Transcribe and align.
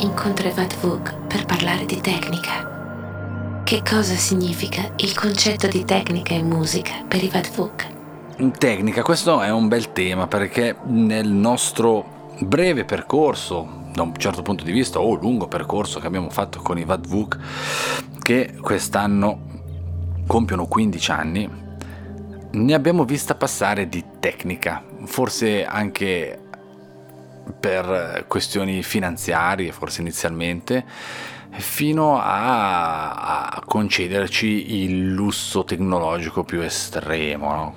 incontra 0.00 0.48
Evad 0.48 0.76
Vuk 0.80 1.16
per 1.26 1.44
parlare 1.44 1.84
di 1.84 2.00
tecnica. 2.00 3.62
Che 3.64 3.82
cosa 3.82 4.14
significa 4.14 4.92
il 4.96 5.14
concetto 5.14 5.66
di 5.66 5.84
tecnica 5.84 6.34
e 6.34 6.42
musica 6.42 7.04
per 7.06 7.22
Evad 7.22 7.50
Vuk? 7.54 7.86
Tecnica, 8.56 9.02
questo 9.02 9.40
è 9.40 9.50
un 9.50 9.66
bel 9.66 9.92
tema 9.92 10.26
perché 10.26 10.76
nel 10.84 11.28
nostro 11.28 12.32
breve 12.38 12.84
percorso, 12.84 13.90
da 13.92 14.02
un 14.02 14.14
certo 14.16 14.42
punto 14.42 14.62
di 14.62 14.72
vista, 14.72 15.00
o 15.00 15.14
lungo 15.14 15.48
percorso 15.48 15.98
che 15.98 16.06
abbiamo 16.06 16.30
fatto 16.30 16.60
con 16.60 16.78
Ivad 16.78 17.06
Vuk, 17.06 17.38
che 18.22 18.54
quest'anno 18.60 19.40
compiono 20.26 20.66
15 20.66 21.10
anni, 21.10 21.50
ne 22.50 22.74
abbiamo 22.74 23.04
vista 23.04 23.34
passare 23.34 23.88
di 23.88 24.04
tecnica, 24.20 24.84
forse 25.04 25.64
anche 25.64 26.47
per 27.58 28.24
questioni 28.26 28.82
finanziarie, 28.82 29.72
forse 29.72 30.00
inizialmente, 30.00 30.84
fino 31.50 32.18
a, 32.18 33.46
a 33.48 33.62
concederci 33.64 34.82
il 34.82 35.12
lusso 35.12 35.64
tecnologico 35.64 36.44
più 36.44 36.60
estremo, 36.60 37.54
no? 37.54 37.74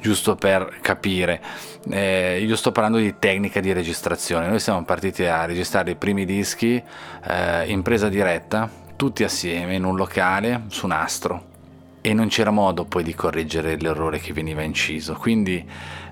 giusto 0.00 0.34
per 0.34 0.78
capire. 0.80 1.40
Eh, 1.90 2.42
io 2.44 2.56
sto 2.56 2.72
parlando 2.72 2.98
di 2.98 3.14
tecnica 3.18 3.60
di 3.60 3.72
registrazione, 3.72 4.48
noi 4.48 4.60
siamo 4.60 4.84
partiti 4.84 5.24
a 5.24 5.44
registrare 5.44 5.92
i 5.92 5.96
primi 5.96 6.24
dischi 6.24 6.82
eh, 7.24 7.64
in 7.68 7.82
presa 7.82 8.08
diretta, 8.08 8.70
tutti 8.96 9.24
assieme 9.24 9.74
in 9.74 9.84
un 9.84 9.96
locale 9.96 10.64
su 10.68 10.86
nastro 10.86 11.50
e 12.04 12.12
non 12.14 12.28
c'era 12.28 12.50
modo 12.50 12.84
poi 12.84 13.04
di 13.04 13.14
correggere 13.14 13.76
l'errore 13.76 14.18
che 14.18 14.32
veniva 14.32 14.62
inciso. 14.62 15.14
Quindi 15.14 15.64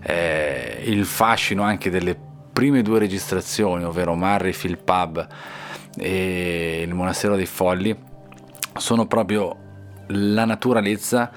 eh, 0.03 0.83
il 0.85 1.05
fascino 1.05 1.63
anche 1.65 1.91
delle 1.91 2.17
prime 2.61 2.83
due 2.83 2.99
registrazioni, 2.99 3.85
ovvero 3.85 4.15
Marrifield 4.15 4.83
Pub 4.85 5.27
e 5.97 6.83
il 6.87 6.93
Monastero 6.93 7.35
dei 7.35 7.47
Folli, 7.47 7.97
sono 8.77 9.07
proprio 9.07 9.57
la 10.09 10.45
naturalezza 10.45 11.31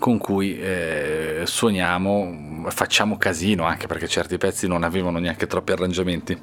con 0.00 0.18
cui 0.18 0.58
eh, 0.58 1.42
suoniamo, 1.44 2.64
facciamo 2.70 3.16
casino 3.18 3.62
anche 3.62 3.86
perché 3.86 4.08
certi 4.08 4.36
pezzi 4.36 4.66
non 4.66 4.82
avevano 4.82 5.20
neanche 5.20 5.46
troppi 5.46 5.70
arrangiamenti. 5.70 6.36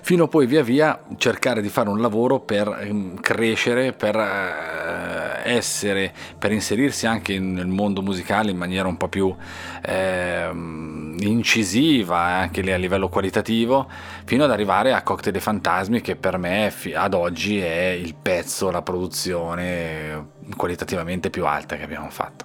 Fino 0.00 0.26
poi 0.26 0.46
via 0.46 0.62
via 0.62 0.98
cercare 1.18 1.60
di 1.60 1.68
fare 1.68 1.90
un 1.90 2.00
lavoro 2.00 2.40
per 2.40 2.78
ehm, 2.80 3.20
crescere, 3.20 3.92
per 3.92 4.16
eh, 4.16 5.15
essere, 5.46 6.12
per 6.38 6.52
inserirsi 6.52 7.06
anche 7.06 7.38
nel 7.38 7.66
mondo 7.66 8.02
musicale 8.02 8.50
in 8.50 8.56
maniera 8.56 8.88
un 8.88 8.96
po' 8.96 9.08
più 9.08 9.34
eh, 9.82 10.50
incisiva, 10.52 12.18
anche 12.18 12.60
a 12.72 12.76
livello 12.76 13.08
qualitativo, 13.08 13.88
fino 14.24 14.44
ad 14.44 14.50
arrivare 14.50 14.92
a 14.92 15.02
Cocktail 15.02 15.32
dei 15.32 15.40
Fantasmi 15.40 16.00
che 16.00 16.16
per 16.16 16.38
me 16.38 16.72
ad 16.94 17.14
oggi 17.14 17.58
è 17.58 17.88
il 17.88 18.14
pezzo, 18.14 18.70
la 18.70 18.82
produzione 18.82 20.34
qualitativamente 20.56 21.30
più 21.30 21.46
alta 21.46 21.76
che 21.76 21.82
abbiamo 21.82 22.10
fatto. 22.10 22.44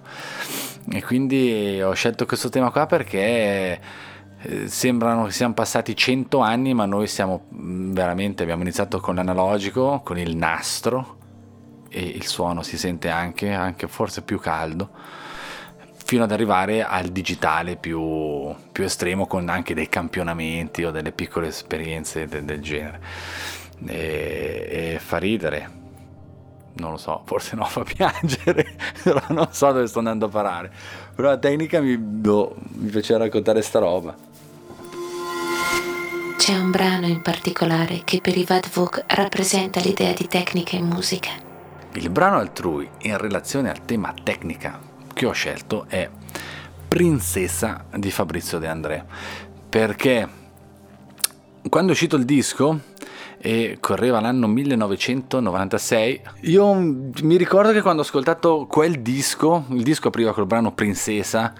E 0.91 1.03
quindi 1.03 1.81
ho 1.81 1.93
scelto 1.93 2.25
questo 2.25 2.49
tema 2.49 2.71
qua 2.71 2.85
perché 2.85 3.79
eh, 4.41 4.67
sembrano 4.67 5.25
che 5.25 5.31
siano 5.31 5.53
passati 5.53 5.95
100 5.95 6.39
anni, 6.39 6.73
ma 6.73 6.85
noi 6.85 7.07
siamo 7.07 7.45
veramente, 7.49 8.43
abbiamo 8.43 8.63
iniziato 8.63 8.99
con 8.99 9.15
l'analogico, 9.15 10.01
con 10.03 10.17
il 10.17 10.35
nastro 10.35 11.19
e 11.91 12.01
il 12.01 12.25
suono 12.25 12.63
si 12.63 12.77
sente 12.77 13.09
anche, 13.09 13.51
anche 13.51 13.87
forse 13.87 14.21
più 14.21 14.39
caldo, 14.39 14.89
fino 16.05 16.23
ad 16.23 16.31
arrivare 16.31 16.83
al 16.83 17.09
digitale 17.09 17.75
più, 17.75 18.53
più 18.71 18.83
estremo 18.85 19.27
con 19.27 19.49
anche 19.49 19.73
dei 19.73 19.89
campionamenti 19.89 20.83
o 20.85 20.91
delle 20.91 21.11
piccole 21.11 21.47
esperienze 21.47 22.27
de, 22.27 22.45
del 22.45 22.61
genere. 22.61 22.99
E, 23.85 24.93
e 24.95 24.99
fa 24.99 25.17
ridere, 25.17 25.69
non 26.75 26.91
lo 26.91 26.97
so, 26.97 27.23
forse 27.25 27.55
no, 27.57 27.65
fa 27.65 27.83
piangere, 27.83 28.75
però 29.03 29.21
non 29.29 29.49
so 29.51 29.71
dove 29.71 29.87
sto 29.87 29.99
andando 29.99 30.27
a 30.27 30.29
parare. 30.29 30.71
Però 31.13 31.27
la 31.27 31.37
tecnica 31.37 31.81
mi, 31.81 31.97
boh, 31.97 32.55
mi 32.69 32.89
piace 32.89 33.17
raccontare 33.17 33.61
sta 33.61 33.79
roba. 33.79 34.15
C'è 36.37 36.57
un 36.57 36.71
brano 36.71 37.05
in 37.05 37.21
particolare 37.21 38.01
che 38.03 38.19
per 38.19 38.35
Ivad 38.35 38.67
Vuk 38.71 39.03
rappresenta 39.07 39.79
l'idea 39.79 40.13
di 40.13 40.27
tecnica 40.27 40.75
e 40.75 40.81
musica. 40.81 41.50
Il 41.93 42.09
brano 42.09 42.37
altrui 42.37 42.89
in 42.99 43.17
relazione 43.17 43.69
al 43.69 43.85
tema 43.85 44.13
tecnica 44.23 44.79
che 45.13 45.25
ho 45.25 45.31
scelto 45.31 45.85
è 45.87 46.09
Princesa 46.87 47.85
di 47.95 48.11
Fabrizio 48.11 48.59
De 48.59 48.67
André 48.67 49.05
perché 49.69 50.27
quando 51.69 51.89
è 51.89 51.91
uscito 51.93 52.15
il 52.15 52.25
disco 52.25 52.79
e 53.43 53.77
correva 53.79 54.19
l'anno 54.19 54.47
1996. 54.47 56.21
Io 56.41 56.73
mi 56.73 57.37
ricordo 57.37 57.71
che 57.71 57.81
quando 57.81 58.01
ho 58.01 58.05
ascoltato 58.05 58.67
quel 58.67 59.01
disco, 59.01 59.65
il 59.69 59.81
disco 59.81 60.09
apriva 60.09 60.31
col 60.31 60.45
brano 60.45 60.73
Princesa, 60.73 61.53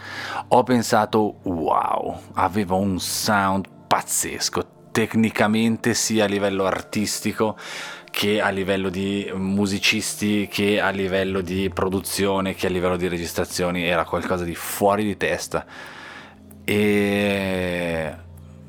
ho 0.47 0.63
pensato 0.63 1.37
wow, 1.43 2.19
aveva 2.33 2.75
un 2.75 2.99
sound 2.99 3.67
pazzesco, 3.87 4.89
tecnicamente 4.91 5.93
sia 5.95 6.25
a 6.25 6.27
livello 6.27 6.65
artistico 6.65 7.57
che 8.11 8.41
a 8.41 8.49
livello 8.49 8.89
di 8.89 9.31
musicisti, 9.33 10.47
che 10.47 10.79
a 10.79 10.89
livello 10.89 11.41
di 11.41 11.69
produzione, 11.73 12.53
che 12.53 12.67
a 12.67 12.69
livello 12.69 12.97
di 12.97 13.07
registrazioni, 13.07 13.83
era 13.83 14.05
qualcosa 14.05 14.43
di 14.43 14.53
fuori 14.53 15.03
di 15.03 15.17
testa. 15.17 15.65
E 16.63 18.15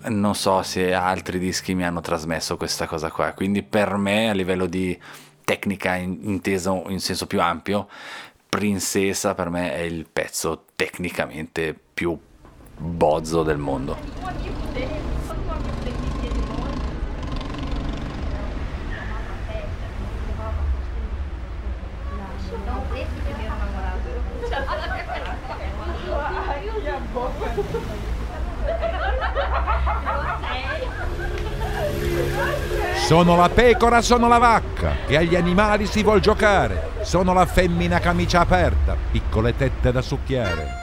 non 0.05 0.35
so 0.35 0.63
se 0.63 0.95
altri 0.95 1.39
dischi 1.39 1.75
mi 1.75 1.85
hanno 1.85 2.01
trasmesso 2.01 2.57
questa 2.57 2.87
cosa 2.87 3.11
qua, 3.11 3.33
quindi 3.33 3.63
per 3.63 3.97
me 3.97 4.31
a 4.31 4.33
livello 4.33 4.67
di 4.67 4.99
tecnica 5.45 5.97
inteso 5.97 6.85
in 6.89 7.01
senso 7.01 7.27
più 7.27 7.41
ampio, 7.41 7.89
Princesa 8.49 9.35
per 9.35 9.49
me 9.49 9.73
è 9.75 9.81
il 9.81 10.07
pezzo 10.13 10.65
tecnicamente 10.77 11.75
più 11.95 12.19
bozzo 12.77 13.43
del 13.43 13.57
mondo. 13.59 15.12
Sono 33.07 33.37
la 33.37 33.49
pecora, 33.49 34.01
sono 34.01 34.29
la 34.29 34.39
vacca, 34.39 34.97
che 35.07 35.17
agli 35.17 35.35
animali 35.35 35.87
si 35.87 36.03
vuol 36.03 36.21
giocare. 36.21 36.93
Sono 37.03 37.33
la 37.33 37.45
femmina 37.47 37.99
camicia 37.99 38.41
aperta, 38.41 38.97
piccole 39.11 39.55
tette 39.55 39.93
da 39.93 40.01
succhiare. 40.01 40.82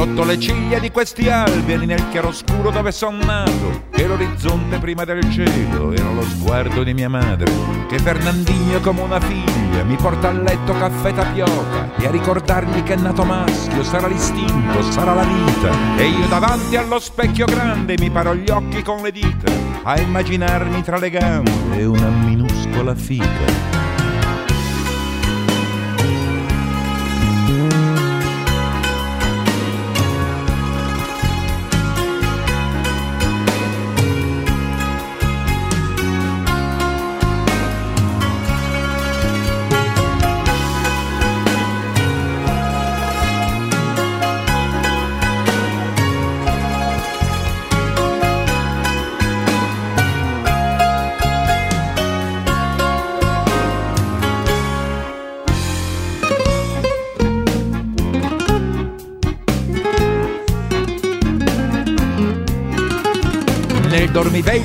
Sotto 0.00 0.24
le 0.24 0.40
ciglia 0.40 0.78
di 0.78 0.90
questi 0.90 1.28
alberi, 1.28 1.84
nel 1.84 2.08
chiaroscuro 2.08 2.70
dove 2.70 2.90
son 2.90 3.18
nato, 3.18 3.82
che 3.90 4.06
l'orizzonte 4.06 4.78
prima 4.78 5.04
del 5.04 5.30
cielo 5.30 5.92
era 5.92 6.10
lo 6.10 6.22
sguardo 6.22 6.82
di 6.82 6.94
mia 6.94 7.10
madre, 7.10 7.52
che 7.86 7.98
Fernandino 7.98 8.80
come 8.80 9.02
una 9.02 9.20
figlia 9.20 9.84
mi 9.84 9.96
porta 9.96 10.28
a 10.28 10.32
letto 10.32 10.72
caffè 10.72 11.12
tapioca 11.12 11.96
e 11.98 12.06
a 12.06 12.10
ricordargli 12.10 12.82
che 12.82 12.94
è 12.94 12.96
nato 12.96 13.24
maschio, 13.24 13.84
sarà 13.84 14.06
l'istinto, 14.06 14.80
sarà 14.90 15.12
la 15.12 15.24
vita, 15.24 15.70
e 15.98 16.06
io 16.06 16.26
davanti 16.28 16.76
allo 16.76 16.98
specchio 16.98 17.44
grande 17.44 17.96
mi 17.98 18.08
paro 18.08 18.34
gli 18.34 18.48
occhi 18.48 18.82
con 18.82 19.02
le 19.02 19.12
dita, 19.12 19.52
a 19.82 20.00
immaginarmi 20.00 20.82
tra 20.82 20.96
le 20.96 21.10
gambe 21.10 21.84
una 21.84 22.08
minuscola 22.08 22.94
fica 22.94 23.89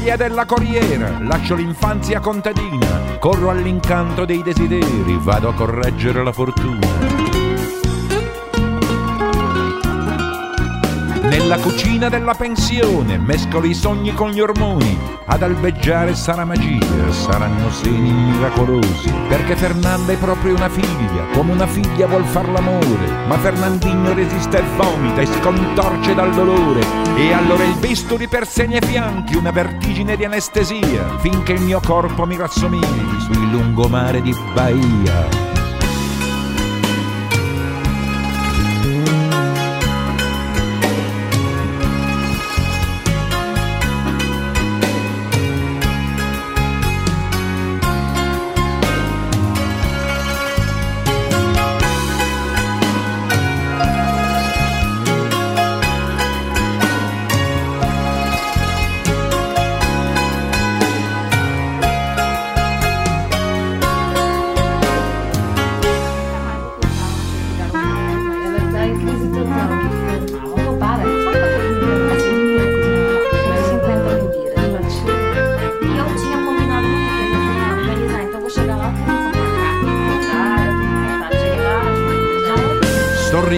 dormiveglia 0.05 0.15
della 0.15 0.45
corriera, 0.45 1.19
lascio 1.19 1.55
l'infanzia 1.55 2.19
contadina, 2.19 3.17
corro 3.19 3.49
all'incanto 3.49 4.23
dei 4.23 4.43
desideri, 4.43 5.17
vado 5.19 5.49
a 5.49 5.53
correggere 5.53 6.23
la 6.23 6.31
fortuna. 6.31 7.24
Nella 11.45 11.59
cucina 11.59 12.09
della 12.09 12.33
pensione, 12.33 13.19
mescolo 13.19 13.67
i 13.67 13.75
sogni 13.75 14.15
con 14.15 14.31
gli 14.31 14.39
ormoni, 14.39 14.97
ad 15.27 15.43
albeggiare 15.43 16.15
sarà 16.15 16.43
magia, 16.43 17.11
saranno 17.11 17.69
seni 17.69 18.11
miracolosi, 18.11 19.13
perché 19.27 19.55
Fernanda 19.55 20.11
è 20.11 20.17
proprio 20.17 20.55
una 20.55 20.69
figlia, 20.69 21.23
come 21.33 21.51
una 21.51 21.67
figlia 21.67 22.07
vuol 22.07 22.25
far 22.25 22.49
l'amore, 22.49 23.27
ma 23.27 23.37
Fernandino 23.37 24.15
resiste 24.15 24.57
e 24.57 24.63
vomita 24.75 25.21
e 25.21 25.27
si 25.27 25.39
contorce 25.39 26.15
dal 26.15 26.33
dolore, 26.33 26.83
e 27.15 27.31
allora 27.31 27.63
il 27.63 27.75
bisturi 27.75 28.27
per 28.27 28.47
sé 28.47 28.63
ai 28.63 28.81
fianchi, 28.81 29.35
una 29.35 29.51
vertigine 29.51 30.17
di 30.17 30.25
anestesia, 30.25 31.19
finché 31.19 31.53
il 31.53 31.61
mio 31.61 31.79
corpo 31.79 32.25
mi 32.25 32.37
rassomigli 32.37 33.19
sul 33.19 33.51
lungomare 33.51 34.19
di 34.19 34.35
Bahia. 34.55 35.54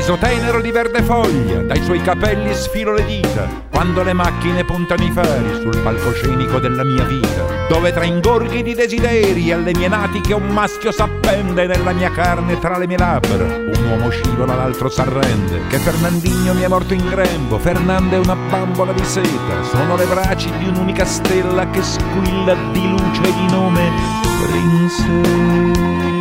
Sorriso 0.07 0.17
tenero 0.17 0.61
di 0.61 0.71
verde 0.71 1.03
foglia, 1.03 1.63
dai 1.63 1.83
suoi 1.83 2.01
capelli 2.01 2.53
sfilo 2.53 2.93
le 2.93 3.03
dita, 3.03 3.45
quando 3.69 4.03
le 4.03 4.13
macchine 4.13 4.63
puntano 4.63 5.03
i 5.03 5.11
fari 5.11 5.59
sul 5.59 5.77
palcoscenico 5.81 6.59
della 6.59 6.85
mia 6.85 7.03
vita, 7.03 7.43
dove 7.67 7.91
tra 7.91 8.05
ingorghi 8.05 8.63
di 8.63 8.73
desideri 8.73 9.51
alle 9.51 9.73
mie 9.75 9.89
natiche 9.89 10.33
un 10.33 10.47
maschio 10.47 10.93
s'appende 10.93 11.67
nella 11.67 11.91
mia 11.91 12.09
carne 12.09 12.57
tra 12.57 12.77
le 12.77 12.87
mie 12.87 12.97
labbra, 12.97 13.43
un 13.43 13.85
uomo 13.89 14.09
scivola 14.09 14.55
l'altro 14.55 14.87
s'arrende, 14.87 15.67
che 15.67 15.77
Fernandino 15.77 16.53
mi 16.53 16.61
è 16.61 16.67
morto 16.69 16.93
in 16.93 17.05
grembo, 17.05 17.57
Fernanda 17.57 18.15
è 18.15 18.19
una 18.19 18.35
bambola 18.35 18.93
di 18.93 19.03
seta, 19.03 19.63
sono 19.63 19.97
le 19.97 20.05
braccia 20.05 20.49
di 20.57 20.69
un'unica 20.69 21.03
stella 21.03 21.69
che 21.69 21.83
squilla 21.83 22.55
di 22.71 22.89
luce 22.89 23.21
di 23.21 23.51
nome 23.51 23.91
princesa. 24.39 26.16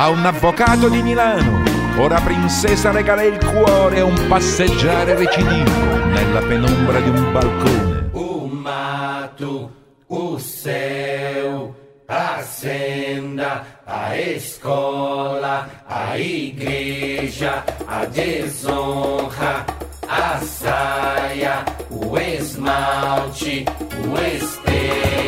A 0.00 0.08
un 0.08 0.24
avvocato 0.24 0.88
di 0.88 1.02
Milano. 1.02 1.62
Ora 1.98 2.20
princesa 2.20 2.90
regala 2.90 3.22
il 3.22 3.38
cuore 3.38 4.00
a 4.00 4.04
un 4.04 4.26
passeggiare 4.28 5.14
recidivo 5.14 6.06
nella 6.06 6.40
penombra 6.40 7.00
di 7.00 7.08
un 7.10 7.30
balcone. 7.30 8.08
O 8.12 8.46
mato, 8.46 9.70
o 10.06 10.38
céu, 10.38 11.74
a 12.06 12.40
senda, 12.40 13.82
a 13.84 14.16
escola, 14.16 15.84
a 15.84 16.16
igreja, 16.16 17.62
a 17.84 18.06
desonra, 18.06 19.66
a 20.06 20.40
saia, 20.40 21.62
o 21.90 22.18
esmalte, 22.18 23.64
o 24.08 24.18
espelho, 24.18 25.19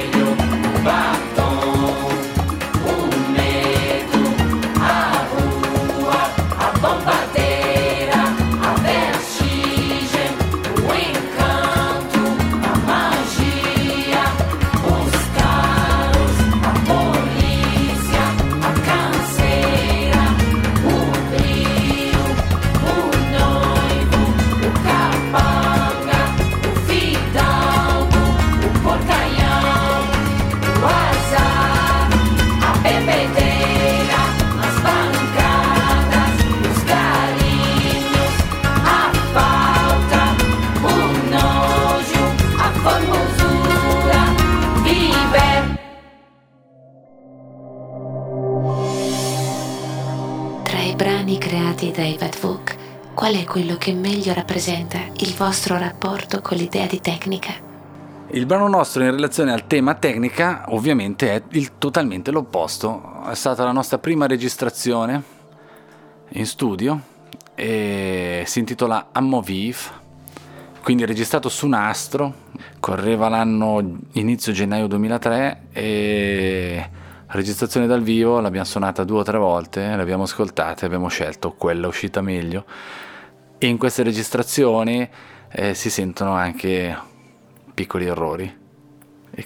creati 51.39 51.91
da 51.91 52.03
Ivad 52.05 52.39
Vuk, 52.41 52.77
qual 53.15 53.35
è 53.35 53.45
quello 53.45 53.77
che 53.77 53.93
meglio 53.93 54.33
rappresenta 54.35 54.99
il 55.19 55.35
vostro 55.35 55.79
rapporto 55.79 56.41
con 56.41 56.57
l'idea 56.57 56.87
di 56.87 57.01
tecnica? 57.01 57.53
Il 58.29 58.47
brano 58.47 58.69
nostro 58.69 59.03
in 59.03 59.11
relazione 59.11 59.53
al 59.53 59.67
tema 59.67 59.95
tecnica 59.95 60.65
ovviamente 60.69 61.35
è 61.35 61.43
il, 61.51 61.79
totalmente 61.79 62.31
l'opposto. 62.31 63.23
È 63.29 63.35
stata 63.35 63.65
la 63.65 63.73
nostra 63.73 63.99
prima 63.99 64.27
registrazione 64.27 65.23
in 66.31 66.47
studio 66.47 67.01
e 67.55 68.45
si 68.47 68.59
intitola 68.59 69.09
Ammoviv, 69.13 69.91
quindi 70.83 71.05
registrato 71.05 71.49
su 71.49 71.67
nastro, 71.67 72.35
correva 72.81 73.29
l'anno 73.29 73.99
inizio 74.13 74.53
gennaio 74.53 74.87
2003 74.87 75.63
e 75.73 76.91
registrazione 77.33 77.87
dal 77.87 78.03
vivo 78.03 78.41
l'abbiamo 78.41 78.67
suonata 78.67 79.05
due 79.05 79.21
o 79.21 79.23
tre 79.23 79.39
volte, 79.39 79.97
l'abbiamo 79.97 80.25
ascoltata 80.25 80.83
e 80.83 80.87
abbiamo 80.87 81.09
scelto 81.09 81.53
quella 81.53 81.87
uscita 81.87 82.21
meglio. 82.21 82.65
E 83.59 83.67
in 83.67 83.79
queste 83.79 84.03
registrazioni 84.03 85.09
eh, 85.51 85.75
si 85.75 85.91
sentono 85.91 86.33
anche 86.33 86.97
piccoli 87.75 88.07
errori 88.07 88.61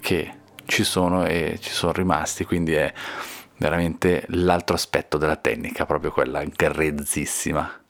che 0.00 0.34
ci 0.64 0.84
sono 0.84 1.26
e 1.26 1.58
ci 1.60 1.70
sono 1.70 1.92
rimasti, 1.92 2.44
quindi 2.44 2.74
è 2.74 2.92
veramente 3.58 4.24
l'altro 4.28 4.74
aspetto 4.74 5.16
della 5.16 5.36
tecnica, 5.36 5.86
proprio 5.86 6.10
quella 6.10 6.42
grezzissima. 6.44 7.80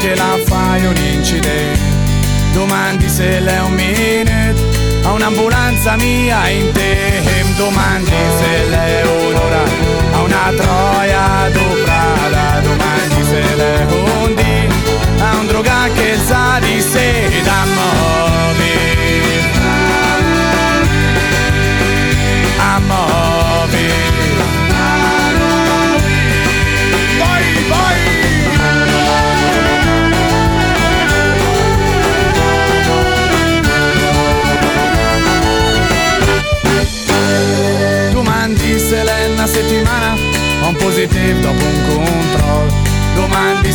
Che 0.00 0.14
la 0.14 0.38
fai 0.46 0.86
un 0.86 0.96
incidente. 0.96 1.98
Domandi 2.52 3.08
se 3.08 3.38
l'è 3.38 3.60
un 3.60 3.72
minuto 3.74 4.60
a 5.02 5.12
un'ambulanza 5.12 5.96
mia 5.96 6.48
in 6.48 6.72
te 6.72 7.22
Domandi 7.56 8.10
se 8.38 8.68
l'è 8.68 9.02
un'ora 9.04 9.62
a 10.12 10.22
una 10.22 10.52
troia 10.56 11.48
doprata 11.52 12.60
Domandi 12.60 13.24
se 13.24 13.54
l'è 13.54 13.86
un 14.22 14.34
dì 14.34 15.22
a 15.22 15.36
un 15.36 15.46
droga 15.46 15.88
che 15.94 16.09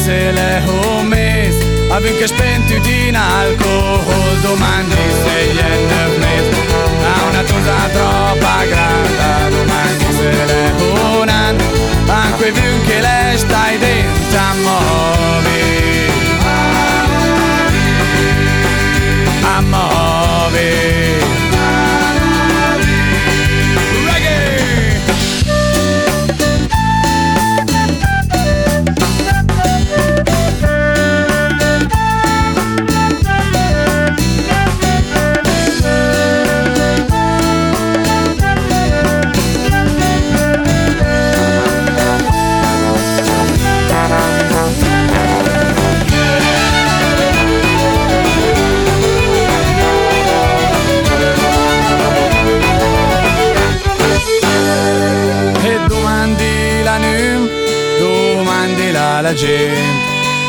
se 0.06 0.32
l'è 0.32 0.62
un 0.68 1.08
mese 1.08 1.88
Avem 1.90 2.16
che 2.20 2.28
spenti 2.28 2.80
din 2.82 3.16
alcool 3.16 4.40
Domandi 4.42 4.96
se 5.24 5.36
gli 5.52 5.58
è 5.58 5.76
nel 5.92 6.20
mese 6.20 6.56
Ha 7.02 7.24
una 7.30 7.44
cosa 7.52 7.74
troppo 7.92 8.68
grande 8.70 9.56
Domani 9.56 10.08
se 10.12 10.46
l'è 10.46 10.72
una 11.20 11.54
Anche 12.08 12.52
più 12.52 12.82
che 12.86 13.00
lei 13.00 13.38
stai 13.38 13.78
dentro 13.80 14.38
a 14.38 14.54
muovi 14.62 15.64
A 19.56 19.62
muovi 19.62 19.95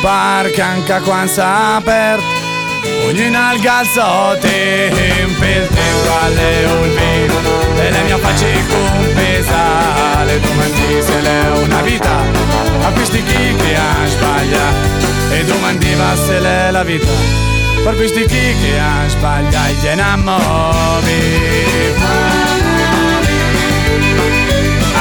Parca 0.07 0.65
anche 0.67 1.01
quando 1.01 1.33
s'ha 1.33 1.75
aperto. 1.75 2.23
Ognuno 3.07 3.39
al 3.39 3.59
calzote 3.59 4.89
Per 5.37 5.67
tempo 5.67 6.11
alle 6.23 6.65
olvino 6.67 7.35
E 7.77 7.91
la 7.91 8.03
mia 8.03 8.17
faccia 8.17 8.47
compesa 8.69 10.23
Le 10.25 10.39
domandi 10.39 11.03
se 11.03 11.21
l'è 11.21 11.51
una 11.61 11.83
vita. 11.83 12.21
A 12.83 12.93
questi 12.93 13.21
chi 13.25 13.57
che 13.57 13.75
ha 13.75 14.07
sbagliato 14.07 14.77
E 15.31 15.45
domandi 15.45 15.95
va 15.95 16.15
se 16.15 16.39
l'è 16.39 16.71
la 16.71 16.85
vita. 16.85 17.11
Per 17.83 17.97
questi 17.97 18.25
chi 18.27 18.55
che 18.61 18.79
ha 18.79 19.09
sbagliato 19.09 19.87
E 19.89 19.93
innamori 19.93 21.15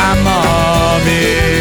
Amori 0.09 1.54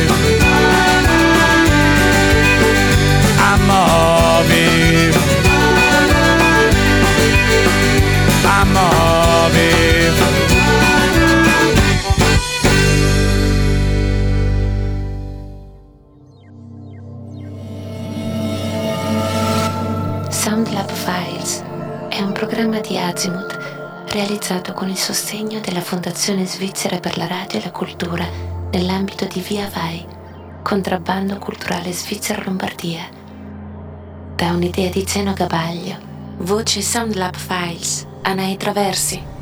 Azimuth 23.14 23.56
realizzato 24.08 24.72
con 24.72 24.88
il 24.88 24.96
sostegno 24.96 25.60
della 25.60 25.80
Fondazione 25.80 26.44
Svizzera 26.46 26.98
per 26.98 27.16
la 27.16 27.28
Radio 27.28 27.60
e 27.60 27.62
la 27.62 27.70
Cultura 27.70 28.26
nell'ambito 28.72 29.24
di 29.26 29.38
Via 29.38 29.70
Vai, 29.72 30.04
contrabbando 30.62 31.38
culturale 31.38 31.92
Svizzera 31.92 32.42
Lombardia 32.44 33.08
da 34.34 34.50
un'idea 34.50 34.90
di 34.90 35.04
Zeno 35.06 35.32
Gabaglio. 35.32 35.96
Voce 36.38 36.82
Soundlab 36.82 37.36
Files, 37.36 38.04
Anai 38.22 38.56
Traversi. 38.56 39.33